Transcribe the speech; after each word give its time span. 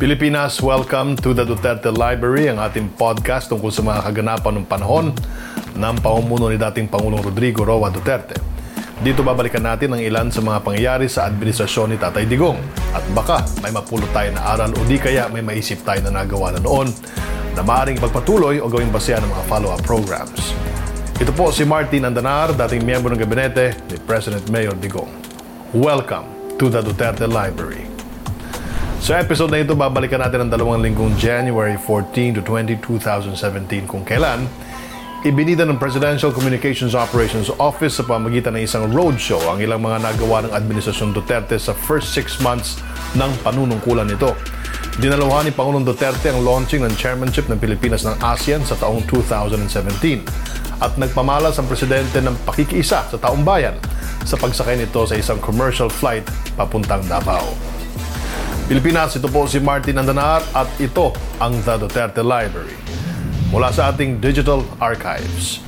Pilipinas, 0.00 0.64
welcome 0.64 1.12
to 1.12 1.36
the 1.36 1.44
Duterte 1.44 1.92
Library, 1.92 2.48
ang 2.48 2.56
ating 2.56 2.96
podcast 2.96 3.52
tungkol 3.52 3.68
sa 3.68 3.84
mga 3.84 4.00
kaganapan 4.08 4.56
ng 4.56 4.64
panahon 4.64 5.12
ng 5.76 5.96
pamumuno 6.00 6.48
ni 6.48 6.56
dating 6.56 6.88
Pangulong 6.88 7.20
Rodrigo 7.20 7.68
Roa 7.68 7.92
Duterte. 7.92 8.32
Dito 9.04 9.20
babalikan 9.20 9.60
natin 9.60 9.92
ang 9.92 10.00
ilan 10.00 10.32
sa 10.32 10.40
mga 10.40 10.64
pangyayari 10.64 11.04
sa 11.04 11.28
administrasyon 11.28 11.92
ni 11.92 11.96
Tatay 12.00 12.24
Digong. 12.24 12.56
At 12.96 13.04
baka 13.12 13.44
may 13.60 13.76
mapulot 13.76 14.08
tayo 14.16 14.32
na 14.32 14.40
aral 14.56 14.72
o 14.72 14.80
di 14.88 14.96
kaya 14.96 15.28
may 15.28 15.44
maisip 15.44 15.84
tayo 15.84 16.00
na 16.00 16.24
nagawa 16.24 16.56
na 16.56 16.64
noon 16.64 16.88
na 17.52 17.60
maaaring 17.60 18.00
ipagpatuloy 18.00 18.56
o 18.56 18.72
gawing 18.72 18.88
basehan 18.88 19.20
ng 19.20 19.28
mga 19.28 19.44
follow-up 19.52 19.84
programs. 19.84 20.56
Ito 21.20 21.28
po 21.36 21.52
si 21.52 21.68
Martin 21.68 22.08
Andanar, 22.08 22.56
dating 22.56 22.88
miyembro 22.88 23.12
ng 23.12 23.20
gabinete 23.20 23.76
ni 23.92 24.00
President 24.08 24.48
Mayor 24.48 24.72
Digong. 24.80 25.12
Welcome 25.76 26.56
to 26.56 26.72
the 26.72 26.80
Duterte 26.80 27.28
Library. 27.28 27.89
Sa 29.00 29.16
episode 29.16 29.48
na 29.48 29.64
ito, 29.64 29.72
babalikan 29.72 30.20
natin 30.20 30.44
ang 30.44 30.50
dalawang 30.52 30.84
linggong 30.84 31.16
January 31.16 31.80
14 31.80 32.36
to 32.36 32.40
20, 32.44 32.84
2017 32.84 33.88
kung 33.88 34.04
kailan 34.04 34.44
ibinida 35.24 35.64
ng 35.64 35.80
Presidential 35.80 36.28
Communications 36.28 36.92
Operations 36.92 37.48
Office 37.56 37.96
sa 37.96 38.04
pamagitan 38.04 38.60
ng 38.60 38.64
isang 38.68 38.92
roadshow 38.92 39.40
ang 39.48 39.64
ilang 39.64 39.80
mga 39.80 40.04
nagawa 40.04 40.44
ng 40.44 40.52
Administrasyon 40.52 41.16
Duterte 41.16 41.56
sa 41.56 41.72
first 41.72 42.12
six 42.12 42.44
months 42.44 42.76
ng 43.16 43.28
panunungkulan 43.40 44.04
nito. 44.04 44.36
Dinaluhan 45.00 45.48
ni 45.48 45.52
Pangulong 45.56 45.88
Duterte 45.88 46.28
ang 46.28 46.44
launching 46.44 46.84
ng 46.84 46.92
chairmanship 46.92 47.48
ng 47.48 47.56
Pilipinas 47.56 48.04
ng 48.04 48.20
ASEAN 48.20 48.68
sa 48.68 48.76
taong 48.76 49.00
2017 49.08 50.28
at 50.76 50.92
nagpamalas 51.00 51.56
ang 51.56 51.64
presidente 51.64 52.20
ng 52.20 52.36
pakikiisa 52.44 53.08
sa 53.08 53.16
taong 53.16 53.44
bayan 53.48 53.80
sa 54.28 54.36
pagsakay 54.36 54.76
nito 54.76 55.08
sa 55.08 55.16
isang 55.16 55.40
commercial 55.40 55.88
flight 55.88 56.28
papuntang 56.52 57.00
Davao. 57.08 57.69
Pilipinas, 58.70 59.18
ito 59.18 59.26
po 59.26 59.50
si 59.50 59.58
Martin 59.58 59.98
Andanar 59.98 60.46
at 60.54 60.70
ito 60.78 61.10
ang 61.42 61.58
The 61.66 61.74
Duterte 61.74 62.22
Library. 62.22 62.78
Mula 63.50 63.74
sa 63.74 63.90
ating 63.90 64.22
digital 64.22 64.62
archives. 64.78 65.58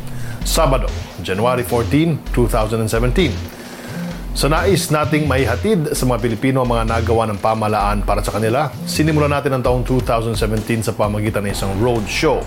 Sabado, 0.47 0.87
January 1.19 1.67
14, 1.67 2.31
2017. 2.31 4.39
Sa 4.39 4.47
nais 4.47 4.87
nating 4.87 5.27
maihatid 5.27 5.99
sa 5.99 6.07
mga 6.07 6.23
Pilipino 6.23 6.63
ang 6.63 6.71
mga 6.71 6.95
nagawa 6.95 7.27
ng 7.27 7.43
pamalaan 7.43 8.07
para 8.07 8.23
sa 8.23 8.39
kanila, 8.39 8.71
sinimulan 8.87 9.35
natin 9.35 9.59
ang 9.59 9.67
taong 9.67 9.83
2017 9.83 10.87
sa 10.87 10.95
pamagitan 10.95 11.43
ng 11.43 11.51
isang 11.51 11.75
road 11.83 12.07
show 12.07 12.39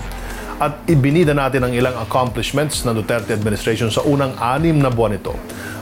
at 0.56 0.88
ibinida 0.88 1.36
natin 1.36 1.64
ang 1.68 1.72
ilang 1.72 1.96
accomplishments 2.00 2.82
ng 2.88 2.96
Duterte 2.96 3.36
administration 3.36 3.92
sa 3.92 4.00
unang 4.04 4.32
anim 4.40 4.80
na 4.80 4.88
buwan 4.88 5.16
nito 5.16 5.36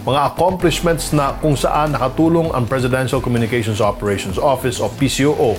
mga 0.05 0.37
accomplishments 0.37 1.17
na 1.17 1.33
kung 1.41 1.57
saan 1.57 1.97
nakatulong 1.97 2.53
ang 2.53 2.69
Presidential 2.69 3.25
Communications 3.25 3.81
Operations 3.81 4.37
Office 4.37 4.77
o 4.77 4.93
PCOO. 4.93 5.57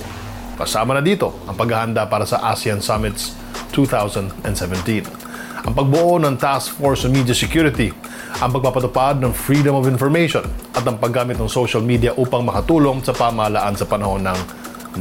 Kasama 0.53 0.93
na 0.93 1.01
dito 1.01 1.33
ang 1.49 1.57
paghahanda 1.57 2.05
para 2.05 2.29
sa 2.29 2.53
ASEAN 2.53 2.77
Summits 2.77 3.33
2017. 3.73 4.45
Ang 5.65 5.73
pagbuo 5.73 6.21
ng 6.21 6.37
Task 6.37 6.77
Force 6.77 7.09
on 7.09 7.17
Media 7.17 7.33
Security, 7.33 7.89
ang 8.37 8.53
pagpapatupad 8.53 9.17
ng 9.17 9.33
Freedom 9.33 9.81
of 9.81 9.89
Information 9.89 10.45
at 10.77 10.85
ang 10.85 11.01
paggamit 11.01 11.41
ng 11.41 11.49
social 11.49 11.81
media 11.81 12.13
upang 12.13 12.45
makatulong 12.45 13.01
sa 13.01 13.17
pamahalaan 13.17 13.73
sa 13.73 13.89
panahon 13.89 14.21
ng 14.21 14.39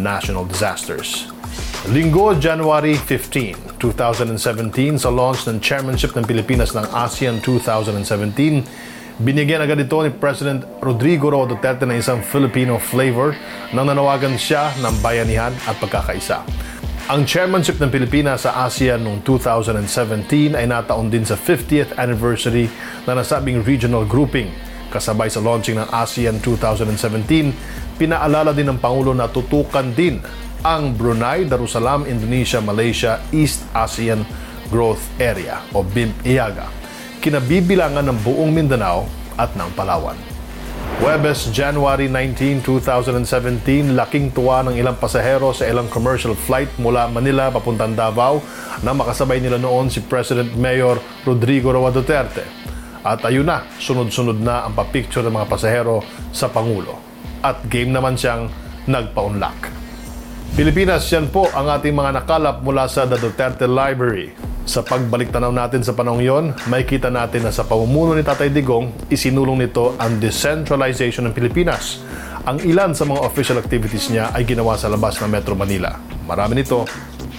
national 0.00 0.48
disasters. 0.48 1.33
Linggo, 1.92 2.32
January 2.40 2.96
15, 2.96 3.76
2017, 3.76 4.96
sa 4.96 5.12
launch 5.12 5.44
ng 5.44 5.60
chairmanship 5.60 6.16
ng 6.16 6.24
Pilipinas 6.24 6.72
ng 6.72 6.88
ASEAN 6.90 7.44
2017, 7.44 8.94
Binigyan 9.14 9.62
agad 9.62 9.78
ito 9.78 9.94
ni 10.02 10.10
President 10.10 10.66
Rodrigo 10.82 11.30
Roa 11.30 11.46
Duterte 11.46 11.86
ng 11.86 11.94
isang 11.94 12.18
Filipino 12.18 12.82
flavor 12.82 13.38
nang 13.70 13.86
nanawagan 13.86 14.34
siya 14.34 14.74
ng 14.82 14.98
bayanihan 14.98 15.54
at 15.70 15.78
pagkakaisa. 15.78 16.42
Ang 17.06 17.22
chairmanship 17.22 17.78
ng 17.78 17.94
Pilipinas 17.94 18.42
sa 18.42 18.66
ASEAN 18.66 19.06
noong 19.06 19.22
2017 19.22 20.58
ay 20.58 20.66
nataon 20.66 21.14
din 21.14 21.22
sa 21.22 21.38
50th 21.38 21.94
anniversary 21.94 22.66
na 23.06 23.14
nasabing 23.14 23.62
regional 23.62 24.02
grouping. 24.02 24.50
Kasabay 24.90 25.30
sa 25.30 25.38
launching 25.38 25.78
ng 25.78 25.86
ASEAN 25.94 26.42
2017, 26.42 27.94
pinaalala 27.94 28.50
din 28.50 28.66
ng 28.66 28.82
Pangulo 28.82 29.14
na 29.14 29.30
tutukan 29.30 29.94
din 29.94 30.18
ang 30.64 30.96
Brunei, 30.96 31.44
Darussalam, 31.44 32.08
Indonesia, 32.08 32.58
Malaysia, 32.64 33.20
East 33.28 33.68
ASEAN 33.76 34.24
Growth 34.72 35.04
Area 35.20 35.60
o 35.76 35.84
BIMP-IAGA 35.84 36.84
kinabibilangan 37.20 38.04
ng 38.04 38.18
buong 38.20 38.52
Mindanao 38.52 39.08
at 39.36 39.52
ng 39.56 39.72
Palawan. 39.72 40.16
Webes, 41.00 41.48
January 41.52 42.08
19, 42.08 42.60
2017, 42.60 43.96
laking 43.96 44.32
tuwa 44.32 44.60
ng 44.64 44.76
ilang 44.76 44.96
pasahero 45.00 45.52
sa 45.56 45.64
ilang 45.64 45.88
commercial 45.88 46.36
flight 46.36 46.68
mula 46.76 47.08
Manila 47.08 47.48
papuntang 47.48 47.96
Davao 47.96 48.44
na 48.84 48.92
makasabay 48.92 49.40
nila 49.40 49.56
noon 49.56 49.88
si 49.88 50.04
President 50.04 50.52
Mayor 50.56 51.00
Rodrigo 51.24 51.72
Roa 51.72 51.92
Duterte. 51.92 52.44
At 53.04 53.20
ayun 53.24 53.48
na, 53.48 53.68
sunod-sunod 53.80 54.40
na 54.40 54.64
ang 54.64 54.72
papicture 54.76 55.24
ng 55.24 55.34
mga 55.34 55.48
pasahero 55.48 56.00
sa 56.32 56.48
Pangulo. 56.48 56.96
At 57.44 57.64
game 57.68 57.92
naman 57.92 58.16
siyang 58.16 58.48
nagpa-unlock. 58.88 59.83
Pilipinas, 60.52 61.08
yan 61.08 61.32
po 61.32 61.48
ang 61.56 61.72
ating 61.72 61.96
mga 61.96 62.20
nakalap 62.20 62.60
mula 62.60 62.84
sa 62.84 63.08
The 63.08 63.16
Duterte 63.16 63.64
Library. 63.64 64.36
Sa 64.68 64.84
pagbalik 64.84 65.32
tanaw 65.32 65.48
natin 65.48 65.80
sa 65.80 65.96
panahong 65.96 66.20
yon, 66.20 66.44
may 66.68 66.84
kita 66.84 67.08
natin 67.08 67.48
na 67.48 67.52
sa 67.52 67.64
pamumuno 67.64 68.12
ni 68.12 68.20
Tatay 68.20 68.52
Digong, 68.52 69.08
isinulong 69.08 69.64
nito 69.64 69.96
ang 69.96 70.20
decentralization 70.20 71.24
ng 71.24 71.32
Pilipinas. 71.32 72.04
Ang 72.44 72.60
ilan 72.60 72.92
sa 72.92 73.08
mga 73.08 73.24
official 73.24 73.56
activities 73.56 74.12
niya 74.12 74.36
ay 74.36 74.44
ginawa 74.44 74.76
sa 74.76 74.92
labas 74.92 75.16
ng 75.24 75.32
Metro 75.32 75.56
Manila. 75.56 75.96
Marami 76.28 76.60
nito 76.60 76.84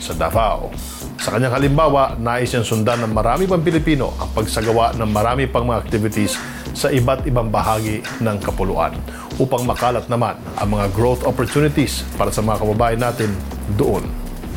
sa 0.02 0.18
Davao. 0.18 0.74
Sa 1.22 1.30
kanyang 1.30 1.54
halimbawa, 1.62 2.18
nais 2.18 2.50
niyang 2.50 2.66
sundan 2.66 3.06
ng 3.06 3.14
marami 3.14 3.46
pang 3.46 3.62
Pilipino 3.62 4.18
ang 4.18 4.34
pagsagawa 4.34 4.98
ng 4.98 5.10
marami 5.14 5.46
pang 5.46 5.66
mga 5.66 5.82
activities 5.82 6.38
sa 6.74 6.90
iba't 6.90 7.26
ibang 7.30 7.54
bahagi 7.54 8.02
ng 8.22 8.38
kapuluan 8.42 8.94
upang 9.42 9.68
makalat 9.68 10.08
naman 10.08 10.40
ang 10.56 10.70
mga 10.72 10.92
growth 10.96 11.24
opportunities 11.28 12.08
para 12.16 12.32
sa 12.32 12.40
mga 12.40 12.64
kababayan 12.64 13.02
natin 13.02 13.32
doon 13.76 14.06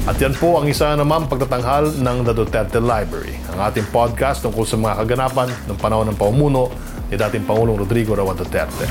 at 0.09 0.17
yan 0.17 0.33
po 0.33 0.57
ang 0.57 0.65
isa 0.65 0.97
naman 0.97 1.29
pagtatanghal 1.29 2.01
ng 2.01 2.17
The 2.25 2.33
Duterte 2.33 2.81
Library, 2.81 3.37
ang 3.53 3.69
ating 3.69 3.93
podcast 3.93 4.41
tungkol 4.41 4.65
sa 4.65 4.81
mga 4.81 5.05
kaganapan 5.05 5.53
ng 5.69 5.77
panahon 5.77 6.09
ng 6.09 6.17
pamumuno 6.17 6.73
ni 7.13 7.21
dating 7.21 7.45
Pangulong 7.45 7.77
Rodrigo 7.77 8.17
Roa 8.17 8.33
Duterte. 8.33 8.89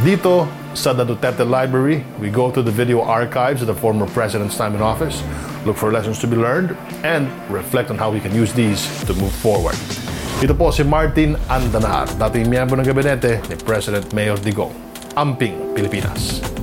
Dito 0.00 0.48
sa 0.72 0.96
The 0.96 1.04
Duterte 1.04 1.44
Library, 1.44 2.00
we 2.22 2.32
go 2.32 2.48
to 2.48 2.64
the 2.64 2.72
video 2.72 3.04
archives 3.04 3.60
of 3.60 3.68
the 3.68 3.76
former 3.76 4.08
president's 4.08 4.56
time 4.56 4.72
in 4.72 4.80
office, 4.80 5.20
look 5.68 5.76
for 5.76 5.92
lessons 5.92 6.16
to 6.22 6.26
be 6.30 6.40
learned, 6.40 6.72
and 7.04 7.28
reflect 7.52 7.92
on 7.92 8.00
how 8.00 8.08
we 8.08 8.16
can 8.16 8.32
use 8.32 8.56
these 8.56 8.86
to 9.04 9.12
move 9.20 9.34
forward. 9.44 9.76
Ito 10.40 10.56
po 10.56 10.72
si 10.72 10.88
Martin 10.88 11.36
Andanar, 11.52 12.08
dating 12.16 12.48
miyembro 12.48 12.80
ng 12.80 12.86
gabinete 12.88 13.44
ni 13.44 13.60
President 13.60 14.08
Mayor 14.16 14.40
Digong. 14.40 14.89
Amping, 15.16 15.74
Pilipinas. 15.74 16.59